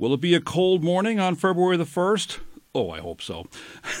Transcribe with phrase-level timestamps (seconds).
[0.00, 2.38] Will it be a cold morning on February the 1st?
[2.74, 3.48] Oh, I hope so.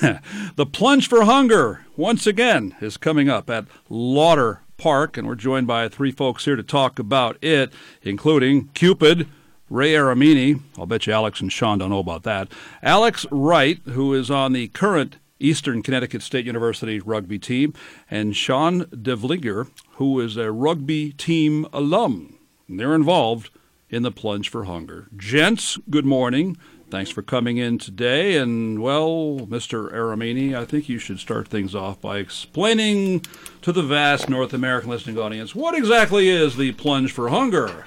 [0.56, 5.66] the Plunge for Hunger, once again, is coming up at Lauter Park, and we're joined
[5.66, 9.28] by three folks here to talk about it, including Cupid,
[9.68, 10.62] Ray Aramini.
[10.78, 12.48] I'll bet you Alex and Sean don't know about that.
[12.82, 17.74] Alex Wright, who is on the current Eastern Connecticut State University rugby team,
[18.10, 22.38] and Sean DeVliger, who is a rugby team alum.
[22.70, 23.50] They're involved
[23.90, 25.08] in the Plunge for Hunger.
[25.16, 26.56] Gents, good morning.
[26.90, 28.36] Thanks for coming in today.
[28.36, 29.92] And, well, Mr.
[29.92, 33.24] Aramini, I think you should start things off by explaining
[33.62, 37.86] to the vast North American listening audience what exactly is the Plunge for Hunger?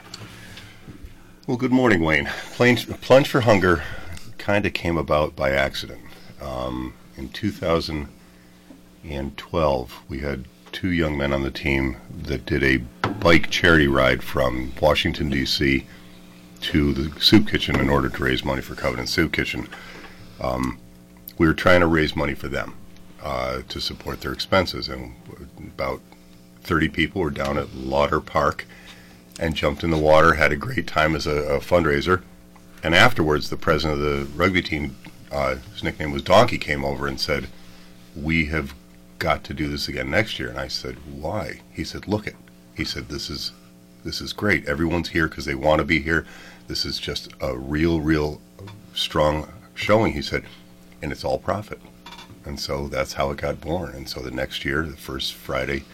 [1.48, 2.30] Well, good morning, Wayne.
[2.54, 3.84] Plunge, Plunge for Hunger
[4.38, 6.00] kind of came about by accident.
[6.42, 12.82] Um, in 2012, we had two young men on the team that did a
[13.20, 15.86] bike charity ride from Washington, D.C.
[16.62, 19.68] to the soup kitchen in order to raise money for Covenant Soup Kitchen.
[20.42, 20.78] Um,
[21.38, 22.76] we were trying to raise money for them
[23.22, 25.14] uh, to support their expenses, and
[25.60, 26.02] about
[26.62, 28.66] 30 people were down at Lauter Park
[29.40, 32.22] and jumped in the water, had a great time as a, a fundraiser.
[32.84, 34.96] And afterwards, the president of the rugby team,
[35.32, 37.48] uh, his nickname was Donkey, came over and said,
[38.16, 38.74] "We have
[39.20, 42.36] got to do this again next year." And I said, "Why?" He said, "Look it."
[42.76, 43.52] He said, "This is
[44.04, 44.66] this is great.
[44.68, 46.26] Everyone's here because they want to be here.
[46.68, 48.42] This is just a real, real
[48.94, 50.44] strong showing." He said,
[51.02, 51.80] "And it's all profit."
[52.46, 53.94] And so that's how it got born.
[53.96, 55.86] And so the next year, the first Friday,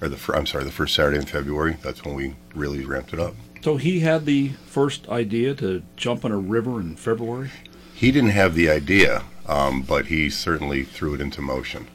[0.00, 3.20] or the I'm sorry, the first Saturday in February, that's when we really ramped it
[3.20, 3.34] up.
[3.62, 7.50] So he had the first idea to jump in a river in February?
[7.94, 11.88] He didn't have the idea, um, but he certainly threw it into motion.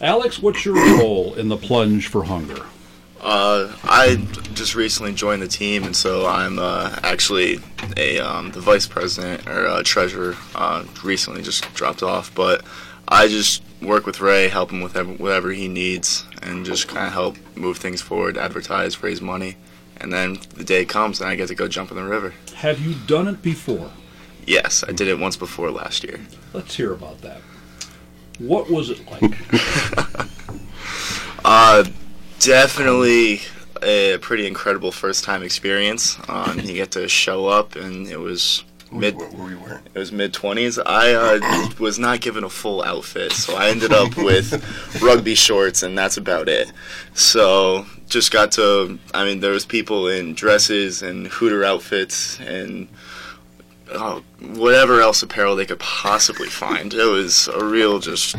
[0.00, 2.66] Alex, what's your role in the Plunge for Hunger?
[3.24, 4.16] Uh, I
[4.52, 7.58] just recently joined the team, and so I'm uh, actually
[7.96, 10.36] a um, the vice president or uh, treasurer.
[10.54, 12.62] Uh, recently, just dropped off, but
[13.08, 17.14] I just work with Ray, help him with whatever he needs, and just kind of
[17.14, 19.56] help move things forward, advertise, raise money,
[19.96, 22.34] and then the day comes and I get to go jump in the river.
[22.56, 23.90] Have you done it before?
[24.46, 26.20] Yes, I did it once before last year.
[26.52, 27.40] Let's hear about that.
[28.38, 29.34] What was it like?
[31.44, 31.84] uh,
[32.44, 33.40] definitely
[33.82, 36.18] a pretty incredible first time experience.
[36.28, 39.16] Um, you get to show up, and it was mid.
[39.16, 39.82] What were you wearing?
[39.94, 40.78] It was mid twenties.
[40.78, 45.82] I uh, was not given a full outfit, so I ended up with rugby shorts,
[45.82, 46.70] and that's about it.
[47.14, 48.98] So just got to.
[49.12, 52.88] I mean, there was people in dresses and hooter outfits and
[53.90, 56.92] uh, whatever else apparel they could possibly find.
[56.92, 58.36] It was a real just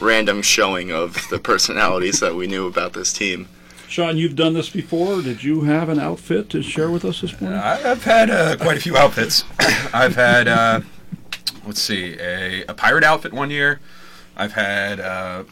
[0.00, 3.48] random showing of the personalities that we knew about this team.
[3.88, 5.22] Sean, you've done this before.
[5.22, 7.58] Did you have an outfit to share with us this morning?
[7.58, 9.44] Uh, I've had uh, quite a few outfits.
[9.94, 10.80] I've had, uh,
[11.64, 13.80] let's see, a, a, pirate outfit one year.
[14.36, 15.44] I've had uh,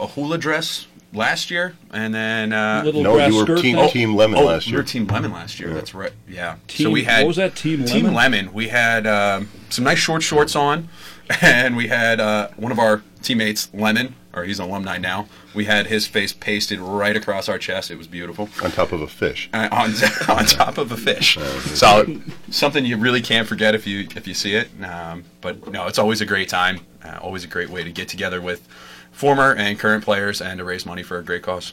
[0.00, 3.88] a hula dress last year, and then uh, Little No, grass you were skirt team,
[3.88, 4.80] team lemon oh, last we year.
[4.80, 5.74] were Team Lemon last year.
[5.74, 6.12] That's right.
[6.26, 6.56] Yeah.
[6.68, 7.54] Team, so we had what was that?
[7.54, 8.14] Team Team Lemon?
[8.14, 8.52] Lemon.
[8.54, 10.88] We had um, some nice short shorts on,
[11.42, 15.28] and we had uh, one of our teammates, Lemon, or he's an alumni now.
[15.54, 17.90] We had his face pasted right across our chest.
[17.90, 18.48] It was beautiful.
[18.62, 19.48] on top of a fish.
[19.52, 19.92] Uh, on,
[20.36, 21.36] on top of a fish.
[21.74, 24.68] So something you really can't forget if you if you see it.
[24.82, 26.80] Um, but no, it's always a great time.
[27.04, 28.66] Uh, always a great way to get together with
[29.10, 31.72] former and current players and to raise money for a great cause.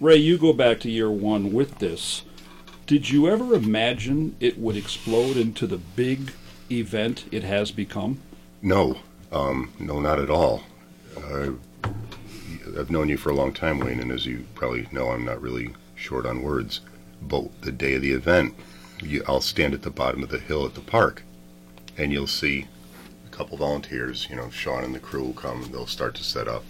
[0.00, 2.22] Ray, you go back to year one with this.
[2.86, 6.32] Did you ever imagine it would explode into the big
[6.70, 8.20] event it has become?
[8.60, 8.98] No,
[9.32, 10.62] um, no, not at all.
[11.16, 11.52] Uh,
[12.78, 15.40] I've known you for a long time, Wayne, and as you probably know, I'm not
[15.40, 16.80] really short on words.
[17.22, 18.54] But the day of the event,
[19.02, 21.22] you, I'll stand at the bottom of the hill at the park,
[21.96, 22.66] and you'll see
[23.26, 24.26] a couple volunteers.
[24.28, 26.64] You know, Sean and the crew will come, they'll start to set up,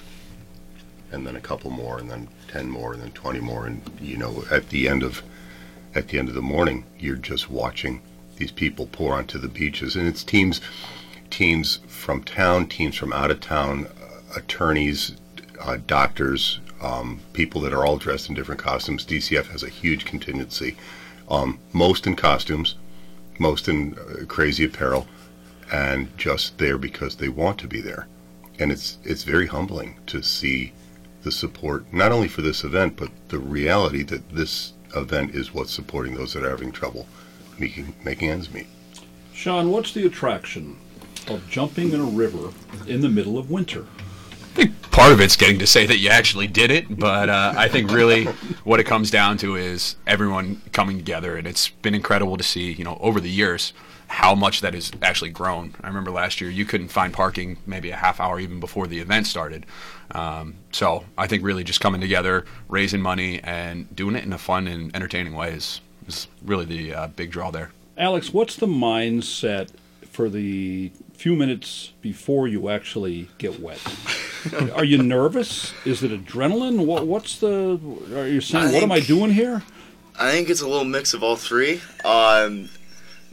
[1.11, 4.17] and then a couple more, and then ten more, and then twenty more, and you
[4.17, 5.23] know, at the end of
[5.95, 8.03] at the end of the morning, you're just watching
[8.37, 10.61] these people pour onto the beaches, and it's teams
[11.31, 13.87] teams from town, teams from out of town,
[14.37, 15.17] attorneys,
[15.61, 19.05] uh, doctors, um, people that are all dressed in different costumes.
[19.05, 20.77] DCF has a huge contingency,
[21.29, 22.75] um, most in costumes,
[23.39, 25.07] most in uh, crazy apparel,
[25.73, 28.07] and just there because they want to be there.
[28.59, 30.73] And it's it's very humbling to see
[31.23, 35.73] the support not only for this event, but the reality that this event is what's
[35.73, 37.07] supporting those that are having trouble
[37.59, 38.67] making making ends meet.
[39.33, 40.77] Sean, what's the attraction
[41.29, 42.53] of jumping in a river
[42.87, 43.87] in the middle of winter?
[44.95, 47.91] Part of it's getting to say that you actually did it, but uh, I think
[47.91, 48.27] really
[48.63, 52.71] what it comes down to is everyone coming together, and it's been incredible to see,
[52.71, 53.73] you know, over the years
[54.07, 55.75] how much that has actually grown.
[55.83, 59.01] I remember last year you couldn't find parking maybe a half hour even before the
[59.01, 59.67] event started.
[60.13, 64.39] Um, so I think really just coming together, raising money, and doing it in a
[64.39, 67.73] fun and entertaining way is, is really the uh, big draw there.
[67.99, 69.71] Alex, what's the mindset
[70.09, 73.81] for the few minutes before you actually get wet?
[74.75, 75.73] are you nervous?
[75.85, 76.85] Is it adrenaline?
[76.87, 77.81] What, what's the?
[78.15, 79.63] Are you saying, "What am I doing here"?
[80.19, 81.81] I think it's a little mix of all three.
[82.05, 82.69] Um,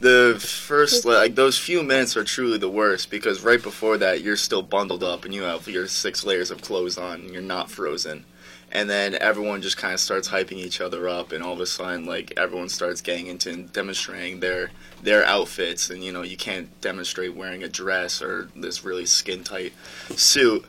[0.02, 4.36] the first like those few minutes are truly the worst because right before that you're
[4.36, 7.70] still bundled up and you have your six layers of clothes on and you're not
[7.70, 8.24] frozen
[8.72, 11.66] and then everyone just kind of starts hyping each other up and all of a
[11.66, 14.72] sudden like everyone starts getting into demonstrating their
[15.04, 19.44] their outfits and you know you can't demonstrate wearing a dress or this really skin
[19.44, 19.72] tight
[20.16, 20.64] suit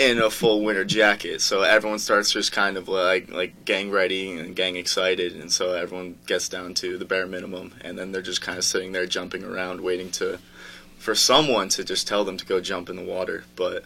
[0.00, 1.42] in a full winter jacket.
[1.42, 5.74] So everyone starts just kind of like like gang ready and gang excited, and so
[5.74, 9.04] everyone gets down to the bare minimum, and then they're just kind of sitting there
[9.04, 10.38] jumping around, waiting to
[10.98, 13.84] for someone to just tell them to go jump in the water, but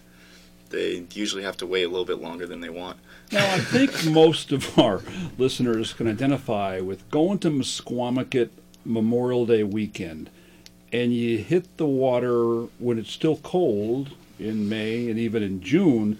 [0.70, 2.98] they usually have to wait a little bit longer than they want.
[3.32, 5.02] Now, I think most of our
[5.36, 8.50] listeners can identify with going to Misquamicut
[8.84, 10.30] Memorial Day weekend,
[10.92, 16.18] and you hit the water when it's still cold in May and even in June.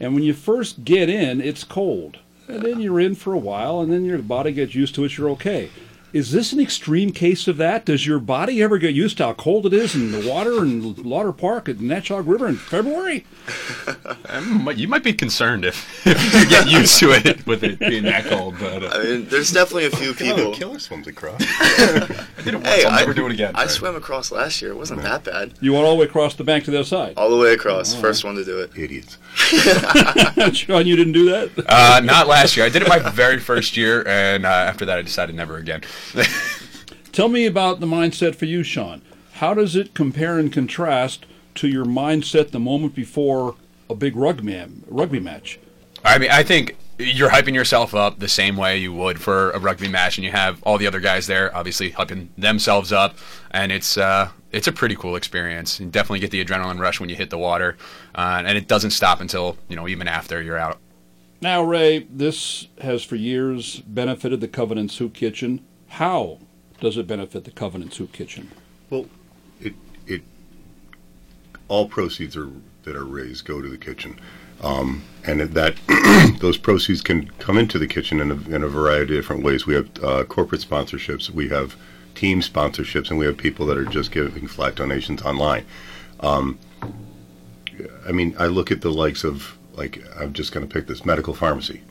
[0.00, 2.18] And when you first get in, it's cold.
[2.48, 5.16] And then you're in for a while, and then your body gets used to it,
[5.16, 5.70] you're okay.
[6.14, 7.86] Is this an extreme case of that?
[7.86, 10.94] Does your body ever get used to how cold it is in the water in
[11.02, 13.26] Lauter Park at Natchaug River in February?
[14.26, 18.02] Um, you might be concerned if, if you get used to it with it being
[18.04, 18.56] that cold.
[18.58, 20.52] But uh, I mean, there's definitely a few people.
[20.52, 21.40] Killer swims across.
[21.60, 22.66] I did it once.
[22.66, 23.52] Hey, I'll I, never do it again.
[23.54, 24.72] I swam across last year.
[24.72, 25.52] It wasn't that bad.
[25.60, 27.14] You went all the way across the bank to the other side.
[27.16, 27.94] All the way across.
[27.94, 28.72] First one to do it.
[28.76, 29.18] Idiots.
[30.56, 31.50] Sean, you didn't do that?
[31.68, 32.66] Uh, not last year.
[32.66, 35.82] I did it my very first year, and uh, after that, I decided never again.
[37.12, 39.02] Tell me about the mindset for you, Sean.
[39.34, 43.56] How does it compare and contrast to your mindset the moment before
[43.88, 45.58] a big rugby, rugby match?
[46.04, 49.58] I mean, I think you're hyping yourself up the same way you would for a
[49.58, 53.16] rugby match, and you have all the other guys there, obviously hyping themselves up,
[53.50, 55.80] and it's uh, it's a pretty cool experience.
[55.80, 57.76] You definitely get the adrenaline rush when you hit the water,
[58.14, 60.78] uh, and it doesn't stop until you know even after you're out.
[61.40, 65.64] Now, Ray, this has for years benefited the Covenant Soup Kitchen.
[65.88, 66.38] How
[66.80, 68.50] does it benefit the Covenant Soup Kitchen?
[68.90, 69.06] Well,
[69.60, 69.74] it
[70.06, 70.22] it
[71.68, 72.50] all proceeds are
[72.82, 74.18] that are raised go to the kitchen,
[74.62, 75.76] um, and that
[76.40, 79.66] those proceeds can come into the kitchen in a, in a variety of different ways.
[79.66, 81.76] We have uh, corporate sponsorships, we have
[82.14, 85.64] team sponsorships, and we have people that are just giving flat donations online.
[86.20, 86.58] Um,
[88.06, 91.04] I mean, I look at the likes of like I'm just going to pick this
[91.04, 91.82] medical pharmacy,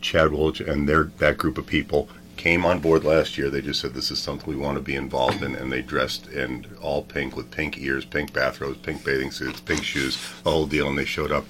[0.00, 3.50] Chad Wolch and their that group of people came on board last year.
[3.50, 6.28] They just said this is something we want to be involved in, and they dressed
[6.28, 10.66] in all pink with pink ears, pink bathrobes, pink bathing suits, pink shoes, the whole
[10.66, 10.88] deal.
[10.88, 11.44] And they showed up,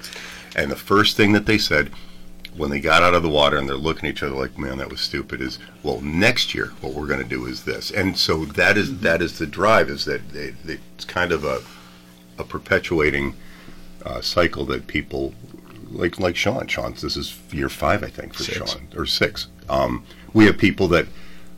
[0.56, 1.90] and the first thing that they said
[2.56, 4.79] when they got out of the water and they're looking at each other like, "Man,
[4.79, 8.17] that was stupid." Is well, next year what we're going to do is this, and
[8.17, 9.88] so that is, that is the drive.
[9.88, 11.62] Is that they, they, it's kind of a
[12.38, 13.34] a perpetuating
[14.05, 15.34] uh, cycle that people
[15.93, 16.67] like like Sean.
[16.67, 18.73] Sean, this is year five, I think, for Six.
[18.73, 19.49] Sean or six.
[19.69, 21.06] Um, we have people that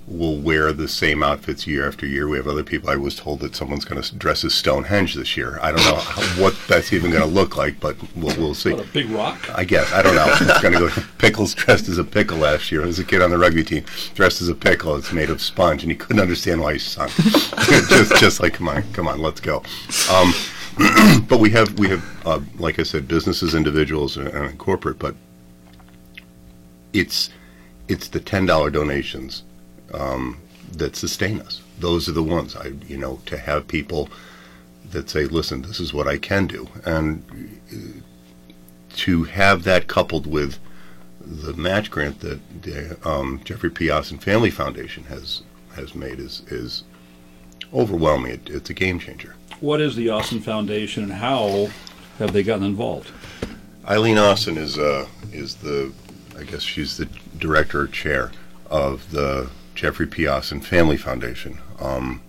[0.07, 2.29] will wear the same outfits year after year.
[2.29, 2.91] We have other people.
[2.91, 5.59] I was told that someone's going to dress as Stonehenge this year.
[5.63, 8.73] I don't know how, what that's even going to look like, but we'll, we'll see.
[8.73, 9.49] What, a big rock?
[9.57, 10.27] I guess I don't know.
[10.29, 10.91] It's going to go.
[11.19, 12.83] Pickles dressed as a pickle last year.
[12.83, 14.97] There was a kid on the rugby team dressed as a pickle.
[14.97, 17.13] It's made of sponge, and he couldn't understand why he sunk.
[17.17, 19.63] just, just like, come on, come on, let's go.
[20.13, 20.35] Um,
[21.29, 24.99] but we have, we have, uh, like I said, businesses, individuals, and, and corporate.
[24.99, 25.15] But
[26.93, 27.31] it's,
[27.89, 29.43] it's the ten dollar donations
[29.93, 30.39] um,
[30.73, 31.61] that sustain us.
[31.79, 34.09] Those are the ones I, you know, to have people
[34.91, 37.23] that say, "Listen, this is what I can do," and
[37.73, 38.01] uh,
[38.97, 40.59] to have that coupled with
[41.21, 43.91] the match grant that the um, Jeffrey P.
[43.91, 45.43] Austin Family Foundation has
[45.75, 46.85] has made is is
[47.73, 48.33] overwhelming.
[48.33, 49.35] It, it's a game changer.
[49.65, 51.71] What is the Austin Foundation and how
[52.19, 53.11] have they gotten involved?
[53.89, 55.91] Eileen Austin is uh, is the
[56.39, 58.31] I guess she's the director or chair
[58.69, 60.27] of the Jeffrey P.
[60.27, 61.57] Austin Family Foundation.
[61.81, 62.21] Um,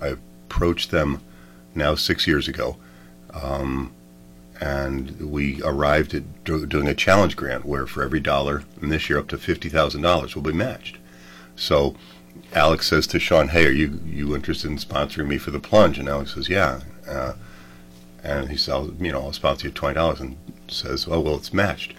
[0.00, 0.14] I
[0.46, 1.20] approached them
[1.74, 2.76] now six years ago,
[3.32, 3.92] um,
[4.60, 9.10] and we arrived at do, doing a challenge grant where for every dollar, and this
[9.10, 10.98] year up to fifty thousand dollars will be matched.
[11.56, 11.96] So
[12.52, 15.98] Alex says to Sean, "Hey, are you you interested in sponsoring me for the plunge?"
[15.98, 17.34] And Alex says, "Yeah." Uh,
[18.22, 20.36] and he says, "You know, I'll sponsor you twenty dollars." And
[20.68, 21.94] says, "Oh well, it's matched,"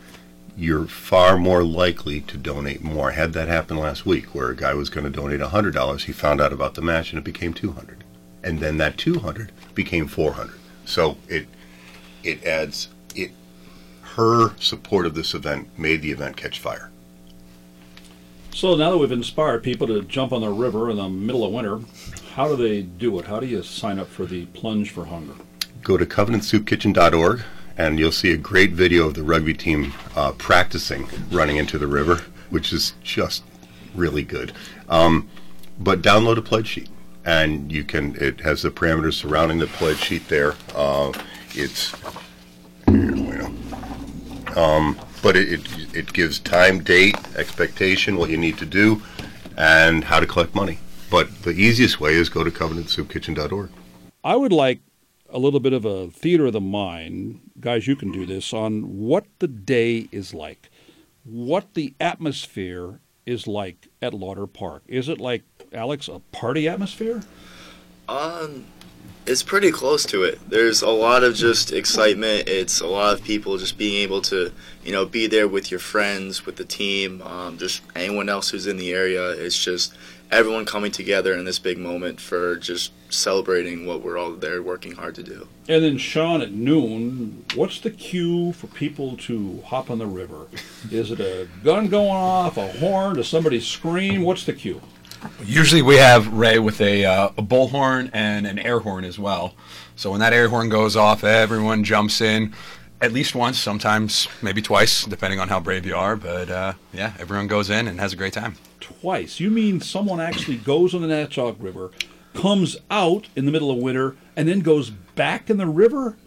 [0.58, 3.12] you're far more likely to donate more.
[3.12, 6.06] I had that happen last week, where a guy was going to donate hundred dollars.
[6.06, 8.04] He found out about the match, and it became two hundred,
[8.44, 10.60] and then that two hundred became four hundred.
[10.86, 11.48] So it
[12.24, 13.32] it adds it.
[14.16, 16.90] Her support of this event made the event catch fire.
[18.56, 21.52] So now that we've inspired people to jump on the river in the middle of
[21.52, 21.82] winter,
[22.36, 23.26] how do they do it?
[23.26, 25.34] How do you sign up for the Plunge for Hunger?
[25.82, 27.42] Go to covenantsoupkitchen.org
[27.78, 31.86] and you'll see a great video of the rugby team uh, practicing running into the
[31.86, 33.44] river, which is just
[33.94, 34.54] really good.
[34.88, 35.28] Um,
[35.78, 36.88] but download a pledge sheet,
[37.26, 38.16] and you can.
[38.16, 40.56] It has the parameters surrounding the pledge sheet there.
[40.74, 41.12] Uh,
[41.56, 41.94] it's
[42.88, 43.52] here,
[44.56, 49.02] um, but it, it it gives time, date, expectation, what you need to do,
[49.58, 50.78] and how to collect money.
[51.10, 53.72] But the easiest way is go to covenantsoupkitchen.org.
[54.24, 54.82] I would like
[55.28, 59.00] a little bit of a theater of the mind, guys, you can do this, on
[59.00, 60.70] what the day is like,
[61.24, 64.84] what the atmosphere is like at Lauter Park.
[64.88, 65.42] Is it like,
[65.74, 67.24] Alex, a party atmosphere?
[68.08, 68.66] Um,
[69.26, 70.40] it's pretty close to it.
[70.50, 72.48] There's a lot of just excitement.
[72.48, 74.52] It's a lot of people just being able to,
[74.84, 78.68] you know, be there with your friends, with the team, um, just anyone else who's
[78.68, 79.30] in the area.
[79.32, 79.96] It's just
[80.32, 84.94] everyone coming together in this big moment for just celebrating what we're all there working
[84.94, 85.48] hard to do.
[85.68, 90.48] And then, Sean, at noon, what's the cue for people to hop on the river?
[90.92, 93.16] Is it a gun going off, a horn?
[93.16, 94.22] Does somebody scream?
[94.22, 94.82] What's the cue?
[95.44, 99.54] Usually we have Ray with a, uh, a bullhorn and an air horn as well.
[99.96, 102.54] So when that air horn goes off, everyone jumps in
[103.02, 106.16] at least once, sometimes maybe twice, depending on how brave you are.
[106.16, 108.56] But uh, yeah, everyone goes in and has a great time.
[108.80, 109.40] Twice?
[109.40, 111.92] You mean someone actually goes on the Natchaug River,
[112.34, 116.18] comes out in the middle of winter, and then goes back in the river?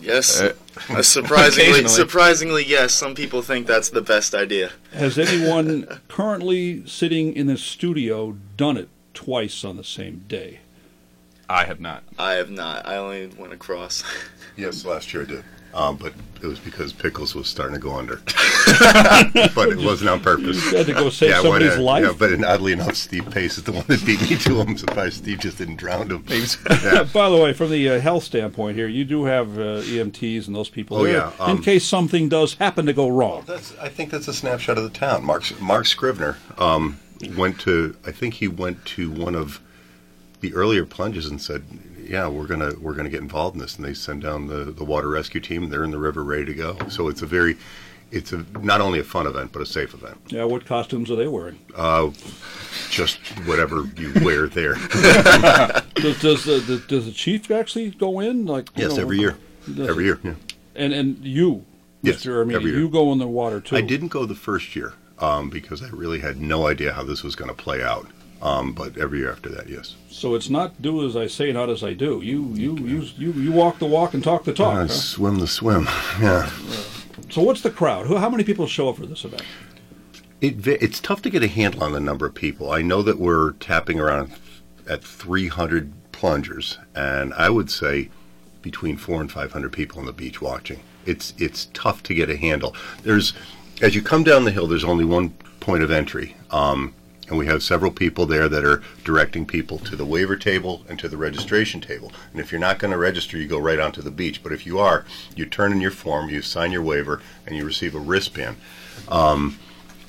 [0.00, 2.92] Yes, uh, surprisingly, surprisingly, yes.
[2.92, 4.72] Some people think that's the best idea.
[4.92, 10.60] Has anyone currently sitting in the studio done it twice on the same day?
[11.48, 12.02] I have not.
[12.18, 12.86] I have not.
[12.86, 14.04] I only went across.
[14.56, 15.44] yes, last year I did.
[15.76, 18.16] Um, but it was because Pickles was starting to go under.
[19.54, 20.64] but it wasn't on purpose.
[20.72, 22.04] You had to go save yeah, somebody's uh, life.
[22.04, 24.68] Yeah, but oddly enough, Steve Pace is the one that beat me to him.
[24.68, 26.24] I'm surprised Steve just didn't drown him.
[26.28, 27.02] Yeah.
[27.12, 30.56] By the way, from the uh, health standpoint here, you do have uh, EMTs and
[30.56, 31.32] those people oh, there yeah.
[31.38, 33.44] Um, in case something does happen to go wrong.
[33.46, 35.24] Well, I think that's a snapshot of the town.
[35.24, 36.98] Mark, Mark Scrivener um,
[37.36, 39.60] went to, I think he went to one of
[40.40, 41.64] the earlier plunges and said,
[42.08, 44.84] yeah, we're gonna we're gonna get involved in this, and they send down the the
[44.84, 45.68] water rescue team.
[45.68, 46.78] They're in the river, ready to go.
[46.88, 47.56] So it's a very
[48.10, 50.18] it's a not only a fun event but a safe event.
[50.28, 51.58] Yeah, what costumes are they wearing?
[51.74, 52.10] Uh,
[52.90, 54.74] just whatever you wear there.
[55.94, 58.46] does does the, does the chief actually go in?
[58.46, 59.36] Like yes, know, every year.
[59.78, 60.34] Every year, yeah.
[60.76, 61.64] And and you,
[62.02, 62.44] yes, Mr.
[62.44, 63.76] Armini, you go in the water too.
[63.76, 67.24] I didn't go the first year um, because I really had no idea how this
[67.24, 68.06] was going to play out.
[68.42, 69.96] Um, but every year after that, yes.
[70.10, 72.20] So it's not do as I say, not as I do.
[72.22, 74.74] You you you you, you walk the walk and talk the talk.
[74.74, 74.88] Uh, huh?
[74.88, 75.88] Swim the swim.
[76.20, 76.50] Yeah.
[77.30, 78.06] So what's the crowd?
[78.06, 79.42] How many people show up for this event?
[80.40, 82.70] It, it's tough to get a handle on the number of people.
[82.70, 84.32] I know that we're tapping around
[84.88, 88.10] at 300 plungers, and I would say
[88.62, 90.80] between four and 500 people on the beach watching.
[91.04, 92.74] It's it's tough to get a handle.
[93.02, 93.32] There's
[93.80, 96.36] as you come down the hill, there's only one point of entry.
[96.50, 96.94] Um,
[97.28, 100.98] and we have several people there that are directing people to the waiver table and
[100.98, 102.12] to the registration table.
[102.30, 104.42] And if you're not going to register, you go right onto the beach.
[104.42, 105.04] But if you are,
[105.34, 108.56] you turn in your form, you sign your waiver, and you receive a wristband.
[109.08, 109.58] Um,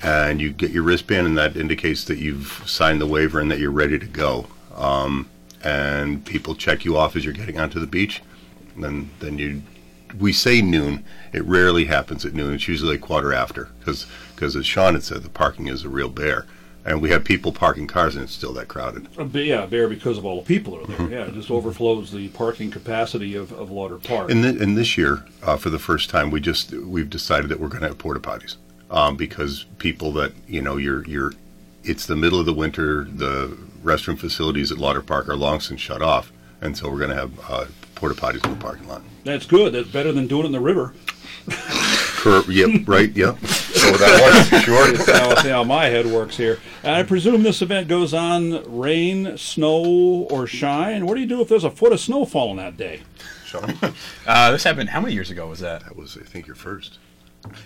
[0.00, 3.58] and you get your wristband, and that indicates that you've signed the waiver and that
[3.58, 4.46] you're ready to go.
[4.76, 5.28] Um,
[5.64, 8.22] and people check you off as you're getting onto the beach.
[8.76, 9.62] And then, then you,
[10.20, 11.04] we say noon.
[11.32, 12.54] It rarely happens at noon.
[12.54, 14.06] It's usually a quarter after, because
[14.40, 16.46] as Sean had said, the parking is a real bear
[16.88, 19.06] and we have people parking cars, and it's still that crowded.
[19.18, 20.96] Uh, yeah, bare because of all the people are there.
[20.96, 21.12] Mm-hmm.
[21.12, 24.30] Yeah, it just overflows the parking capacity of, of Lauter Park.
[24.30, 27.60] And, th- and this year, uh, for the first time, we just we've decided that
[27.60, 28.56] we're going to have porta potties
[28.90, 31.34] um, because people that you know you're you're
[31.84, 33.04] it's the middle of the winter.
[33.04, 37.10] The restroom facilities at Lauter Park are long since shut off, and so we're going
[37.10, 37.66] to have uh,
[37.96, 39.02] porta potties in the parking lot.
[39.24, 39.74] That's good.
[39.74, 40.94] That's better than doing it in the river.
[41.50, 43.36] Cur- yep, right, yep.
[43.78, 44.92] So that works, sure.
[44.92, 46.58] That's how, how my head works here.
[46.82, 51.06] And I presume this event goes on rain, snow, or shine.
[51.06, 53.02] What do you do if there's a foot of snow falling that day?
[53.44, 53.74] Sean?
[54.26, 55.82] Uh, this happened, how many years ago was that?
[55.84, 56.98] That was, I think, your first.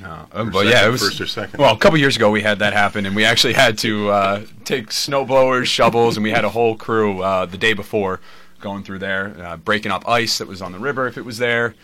[0.05, 1.59] Uh, but yeah, it was first or second.
[1.59, 4.45] Well, a couple years ago we had that happen, and we actually had to uh,
[4.65, 8.21] take snow blowers, shovels, and we had a whole crew uh, the day before
[8.61, 11.39] going through there, uh, breaking up ice that was on the river if it was
[11.39, 11.75] there,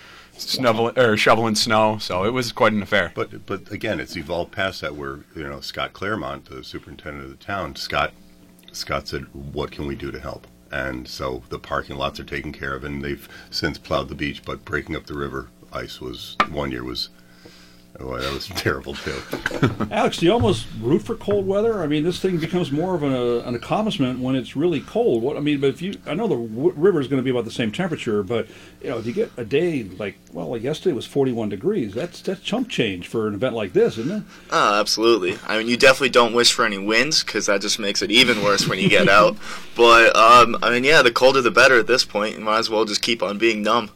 [0.96, 1.98] or shoveling snow.
[1.98, 3.12] So it was quite an affair.
[3.14, 4.96] But but again, it's evolved past that.
[4.96, 8.12] Where you know Scott Claremont, the superintendent of the town, Scott
[8.72, 12.52] Scott said, "What can we do to help?" And so the parking lots are taken
[12.52, 14.42] care of, and they've since plowed the beach.
[14.44, 17.08] But breaking up the river ice was one year was
[18.00, 19.20] Oh, that was terrible too.
[19.90, 21.82] Alex, do you almost root for cold weather?
[21.82, 25.22] I mean, this thing becomes more of an, uh, an accomplishment when it's really cold.
[25.22, 27.30] What I mean, but if you, I know the w- river is going to be
[27.30, 28.46] about the same temperature, but
[28.82, 31.92] you know, if you get a day like, well, like yesterday was 41 degrees.
[31.92, 34.22] That's that's chump change for an event like this, isn't it?
[34.52, 35.36] Oh, absolutely.
[35.46, 38.42] I mean, you definitely don't wish for any winds because that just makes it even
[38.42, 39.36] worse when you get out.
[39.76, 42.36] But um, I mean, yeah, the colder the better at this point.
[42.38, 43.90] You might as well just keep on being numb.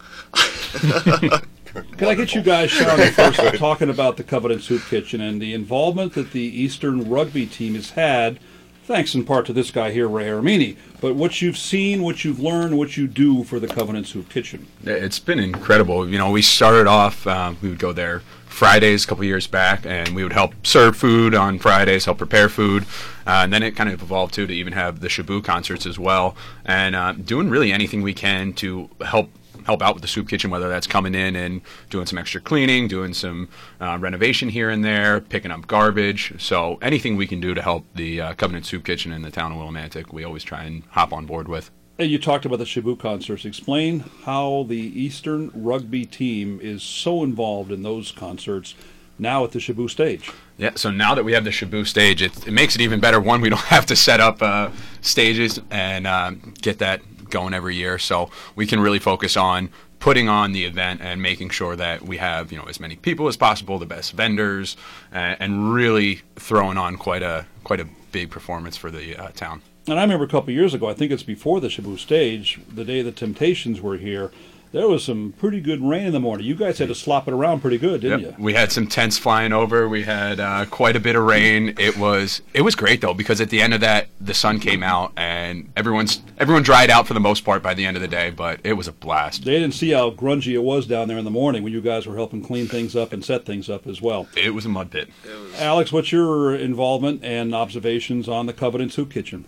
[1.72, 5.54] Can I get you guys shouting first, talking about the Covenant Soup Kitchen and the
[5.54, 8.38] involvement that the Eastern rugby team has had,
[8.84, 12.40] thanks in part to this guy here, Ray Armini, but what you've seen, what you've
[12.40, 14.66] learned, what you do for the Covenant Soup Kitchen.
[14.84, 16.08] It's been incredible.
[16.08, 19.86] You know, we started off, um, we would go there Fridays a couple years back,
[19.86, 22.84] and we would help serve food on Fridays, help prepare food,
[23.26, 25.98] uh, and then it kind of evolved too to even have the Shaboo concerts as
[25.98, 29.30] well, and uh, doing really anything we can to help
[29.64, 32.88] help out with the soup kitchen, whether that's coming in and doing some extra cleaning,
[32.88, 33.48] doing some
[33.80, 36.34] uh, renovation here and there, picking up garbage.
[36.38, 39.52] So anything we can do to help the uh, Covenant Soup Kitchen in the town
[39.52, 41.70] of Willimantic, we always try and hop on board with.
[41.98, 43.44] And you talked about the Shaboo concerts.
[43.44, 48.74] Explain how the Eastern rugby team is so involved in those concerts
[49.18, 50.30] now at the Shaboo stage.
[50.58, 53.20] Yeah, so now that we have the Shaboo stage, it, it makes it even better.
[53.20, 57.02] One, we don't have to set up uh, stages and uh, get that
[57.32, 57.98] going every year.
[57.98, 62.16] So we can really focus on putting on the event and making sure that we
[62.18, 64.76] have you know as many people as possible, the best vendors,
[65.12, 69.62] uh, and really throwing on quite a quite a big performance for the uh, town.
[69.88, 72.84] And I remember a couple years ago, I think it's before the Shaboo stage, the
[72.84, 74.30] day the Temptations were here
[74.72, 76.46] there was some pretty good rain in the morning.
[76.46, 78.38] You guys had to slop it around pretty good, didn't yep.
[78.38, 78.44] you?
[78.44, 79.88] We had some tents flying over.
[79.88, 81.74] We had uh, quite a bit of rain.
[81.78, 84.82] It was it was great though because at the end of that the sun came
[84.82, 88.08] out and everyone's everyone dried out for the most part by the end of the
[88.08, 88.30] day.
[88.30, 89.44] But it was a blast.
[89.44, 92.06] They didn't see how grungy it was down there in the morning when you guys
[92.06, 94.26] were helping clean things up and set things up as well.
[94.36, 95.10] It was a mud pit.
[95.58, 99.44] Alex, what's your involvement and observations on the Covenant Soup Kitchen?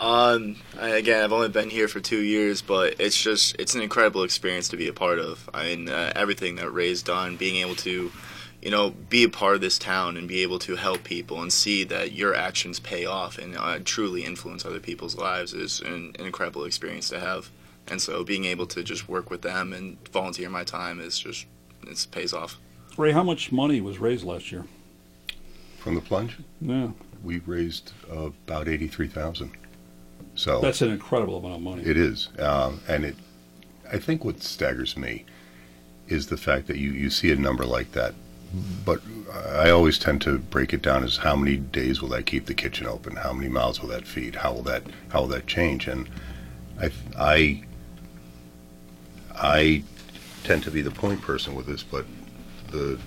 [0.00, 4.24] Um, again, I've only been here for two years, but it's just it's an incredible
[4.24, 5.48] experience to be a part of.
[5.54, 8.10] I mean, uh, everything that Ray's done, being able to,
[8.60, 11.52] you know, be a part of this town and be able to help people and
[11.52, 16.16] see that your actions pay off and uh, truly influence other people's lives is an,
[16.18, 17.50] an incredible experience to have.
[17.86, 21.46] And so, being able to just work with them and volunteer my time is just
[21.86, 22.58] it pays off.
[22.96, 24.64] Ray, how much money was raised last year?
[25.78, 26.38] From the plunge?
[26.60, 26.90] Yeah,
[27.22, 29.52] we raised uh, about eighty-three thousand.
[30.34, 31.82] So that's an incredible amount of money.
[31.82, 33.16] It is, um, and it.
[33.92, 35.24] I think what staggers me
[36.08, 38.14] is the fact that you you see a number like that,
[38.84, 39.02] but
[39.54, 42.54] I always tend to break it down as how many days will that keep the
[42.54, 43.16] kitchen open?
[43.16, 44.36] How many miles will that feed?
[44.36, 45.86] How will that how will that change?
[45.86, 46.08] And
[46.80, 47.64] I I
[49.34, 49.82] I
[50.44, 52.06] tend to be the point person with this, but
[52.70, 52.98] the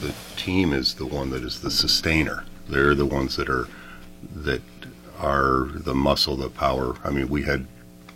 [0.00, 2.44] the team is the one that is the sustainer.
[2.68, 3.68] They're the ones that are
[4.34, 4.60] that
[5.18, 6.96] are the muscle, the power.
[7.04, 7.66] I mean, we had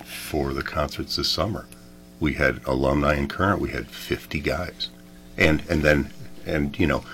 [0.04, 1.66] for the concerts this summer,
[2.18, 3.60] we had alumni and current.
[3.60, 4.90] We had 50 guys,
[5.36, 6.12] and and then
[6.46, 7.04] and you know,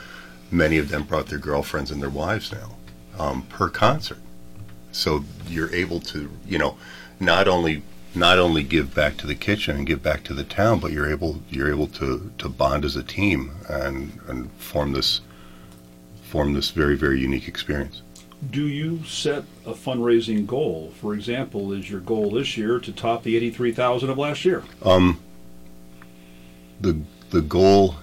[0.51, 2.77] many of them brought their girlfriends and their wives now
[3.19, 4.19] um, per concert.
[4.93, 6.77] So you're able to you know,
[7.21, 7.83] not only
[8.15, 11.11] not only give back to the kitchen and give back to the town, but you're
[11.11, 15.21] able you're able to, to bond as a team and, and form this
[16.23, 18.03] form this very very unique experience
[18.51, 20.93] do you set a fundraising goal?
[21.01, 24.63] For example, is your goal this year to top the eighty-three thousand of last year?
[24.83, 25.21] Um,
[26.81, 27.97] the the goal,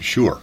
[0.00, 0.40] sure.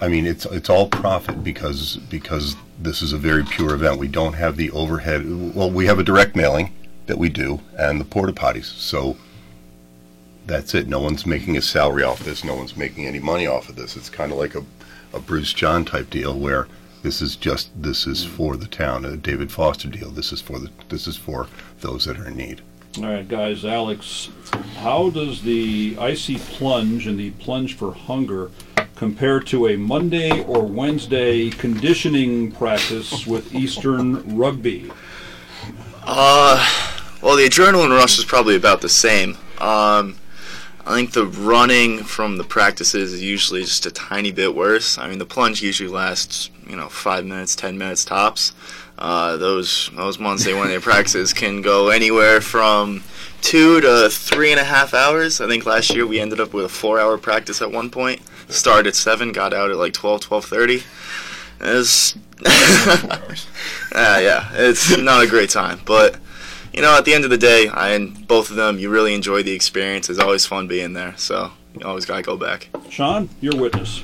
[0.00, 3.98] I mean, it's it's all profit because because this is a very pure event.
[3.98, 5.54] We don't have the overhead.
[5.54, 6.74] Well, we have a direct mailing
[7.06, 8.64] that we do and the porta potties.
[8.64, 9.16] So
[10.46, 10.88] that's it.
[10.88, 12.44] No one's making a salary off this.
[12.44, 13.96] No one's making any money off of this.
[13.96, 14.64] It's kind of like a,
[15.12, 16.66] a Bruce John type deal where
[17.04, 19.04] this is just this is for the town.
[19.04, 20.10] A David Foster deal.
[20.10, 21.46] This is for the this is for
[21.80, 22.62] those that are in need.
[22.98, 23.64] All right, guys.
[23.64, 24.30] Alex,
[24.78, 28.50] how does the icy plunge and the plunge for hunger
[28.96, 34.90] compare to a Monday or Wednesday conditioning practice with Eastern Rugby?
[36.04, 36.66] Uh,
[37.20, 39.36] well, the adrenaline rush is probably about the same.
[39.58, 40.16] Um,
[40.86, 44.98] I think the running from the practices is usually just a tiny bit worse.
[44.98, 48.52] I mean, the plunge usually lasts, you know, five minutes, ten minutes tops.
[48.98, 53.02] Uh, those those months they one-day practices can go anywhere from
[53.40, 55.40] two to three and a half hours.
[55.40, 58.20] I think last year we ended up with a four-hour practice at one point.
[58.48, 60.84] Started at seven, got out at like 12, 12.30.
[61.60, 63.18] It's uh,
[63.94, 66.16] yeah, it's not a great time, but
[66.74, 69.14] you know, at the end of the day, I and both of them, you really
[69.14, 70.10] enjoy the experience.
[70.10, 72.68] It's always fun being there, so you always gotta go back.
[72.90, 74.02] Sean, your witness.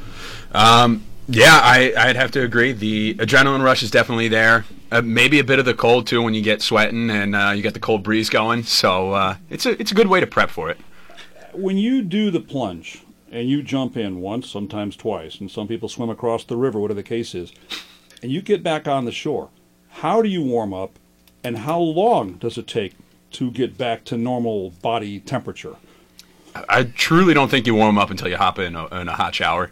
[0.52, 2.72] Um, yeah, I, I'd have to agree.
[2.72, 4.64] The adrenaline rush is definitely there.
[4.92, 7.62] Uh, maybe a bit of the cold too when you get sweating and uh, you
[7.62, 8.62] get the cold breeze going.
[8.62, 10.78] So uh, it's a it's a good way to prep for it.
[11.52, 13.02] When you do the plunge
[13.32, 17.00] and you jump in once, sometimes twice, and some people swim across the river, whatever
[17.00, 17.52] the case is,
[18.22, 19.50] and you get back on the shore,
[19.88, 20.98] how do you warm up,
[21.42, 22.94] and how long does it take
[23.32, 25.76] to get back to normal body temperature?
[26.68, 29.34] I truly don't think you warm up until you hop in a, in a hot
[29.34, 29.70] shower.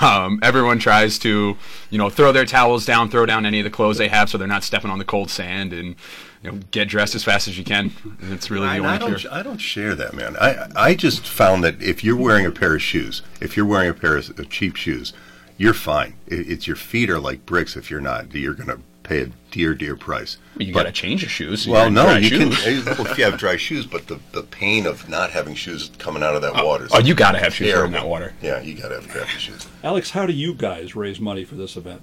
[0.00, 1.56] Um, everyone tries to,
[1.90, 4.38] you know, throw their towels down, throw down any of the clothes they have, so
[4.38, 5.96] they're not stepping on the cold sand, and
[6.42, 7.92] you know, get dressed as fast as you can.
[8.22, 9.32] It's really the I, only I don't, cure.
[9.32, 10.36] I don't share that, man.
[10.40, 13.90] I, I just found that if you're wearing a pair of shoes, if you're wearing
[13.90, 15.12] a pair of cheap shoes,
[15.58, 16.14] you're fine.
[16.26, 17.76] It, it's your feet are like bricks.
[17.76, 20.38] If you're not, you're going to pay a dear, dear price.
[20.58, 21.68] You got to change your shoes.
[21.68, 22.64] Well, You're no, you shoes.
[22.64, 25.90] can well, if you have dry shoes, but the, the pain of not having shoes
[25.98, 26.88] coming out of that water.
[26.90, 27.86] Oh, you got to have shoes terrible.
[27.86, 28.34] in that water.
[28.42, 29.66] Yeah, you got to have crappy shoes.
[29.84, 32.02] Alex, how do you guys raise money for this event?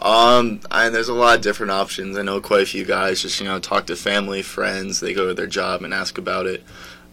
[0.00, 2.16] Um, and there's a lot of different options.
[2.16, 5.00] I know quite a few guys just you know talk to family, friends.
[5.00, 6.62] They go to their job and ask about it.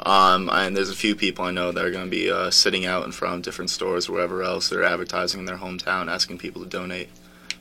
[0.05, 2.85] Um, and there's a few people I know that are going to be uh, sitting
[2.85, 6.61] out in front of different stores wherever else they're advertising in their hometown, asking people
[6.61, 7.09] to donate.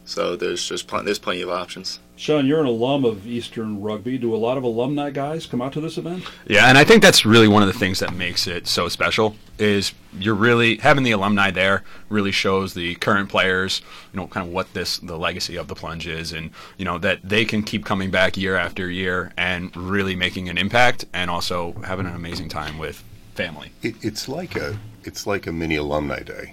[0.04, 2.00] So there's just pl- there's plenty of options.
[2.16, 4.18] Sean, you're an alum of Eastern Rugby.
[4.18, 6.24] Do a lot of alumni guys come out to this event?
[6.46, 9.36] Yeah, and I think that's really one of the things that makes it so special
[9.58, 13.80] is you're really having the alumni there really shows the current players,
[14.12, 16.98] you know, kind of what this the legacy of the plunge is and you know
[16.98, 21.30] that they can keep coming back year after year and really making an impact and
[21.30, 23.02] also having an amazing time with
[23.34, 23.72] family.
[23.82, 26.52] It, it's like a it's like a mini alumni day.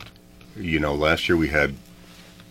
[0.56, 1.76] You know, last year we had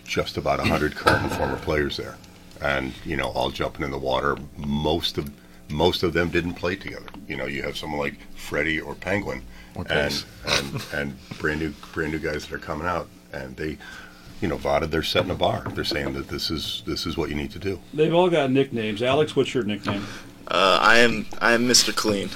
[0.09, 2.17] just about hundred current and former players there,
[2.63, 4.37] and you know, all jumping in the water.
[4.57, 5.31] Most of
[5.69, 7.07] most of them didn't play together.
[7.29, 9.43] You know, you have someone like Freddie or Penguin,
[9.75, 13.79] Or and and and brand new brand new guys that are coming out, and they.
[14.41, 15.65] You know, Vada, they're setting a bar.
[15.75, 17.81] They're saying that this is this is what you need to do.
[17.93, 19.03] They've all got nicknames.
[19.03, 20.07] Alex, what's your nickname?
[20.47, 21.93] Uh, I am I am Mr.
[21.93, 22.29] Clean.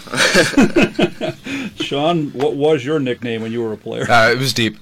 [1.77, 4.11] Sean, what was your nickname when you were a player?
[4.11, 4.79] Uh, it was deep.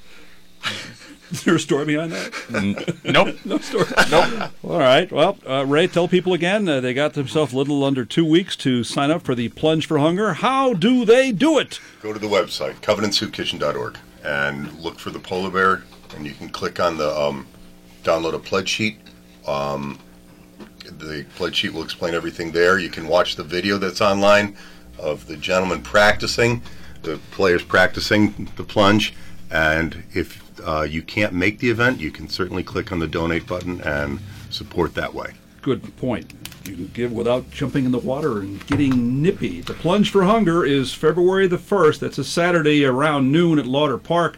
[1.30, 2.98] Is there a story behind that?
[3.04, 3.36] Nope.
[3.44, 3.86] No story.
[4.10, 4.50] Nope.
[4.64, 5.10] All right.
[5.10, 6.68] Well, uh, Ray, tell people again.
[6.68, 9.86] Uh, they got themselves a little under two weeks to sign up for the Plunge
[9.86, 10.34] for Hunger.
[10.34, 11.80] How do they do it?
[12.02, 15.82] Go to the website, covenantsoupkitchen.org, and look for the polar bear,
[16.16, 17.46] and you can click on the um,
[18.02, 18.98] download a pledge sheet.
[19.46, 19.98] Um,
[20.84, 22.78] the pledge sheet will explain everything there.
[22.78, 24.56] You can watch the video that's online
[24.98, 26.62] of the gentleman practicing,
[27.02, 29.14] the players practicing the plunge,
[29.50, 33.46] and if uh, you can't make the event, you can certainly click on the donate
[33.46, 35.32] button and support that way.
[35.62, 36.32] Good point.
[36.66, 39.60] You can give without jumping in the water and getting nippy.
[39.60, 41.98] The Plunge for Hunger is February the 1st.
[41.98, 44.36] That's a Saturday around noon at Lauter Park.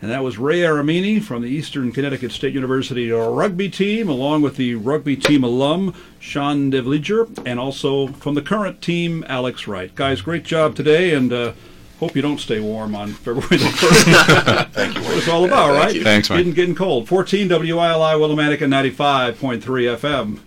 [0.00, 4.56] And that was Ray Aramini from the Eastern Connecticut State University rugby team, along with
[4.56, 9.94] the rugby team alum, Sean DeVliger, and also from the current team, Alex Wright.
[9.94, 11.52] Guys, great job today, and uh,
[12.02, 14.68] hope you don't stay warm on February the 1st.
[14.72, 15.02] Thank you.
[15.02, 15.94] what it's all about, right?
[15.94, 16.02] you.
[16.02, 16.38] Thanks, Mike.
[16.38, 17.06] Getting, getting cold.
[17.06, 20.40] 14 WILI Willimantic and 95.3 FM.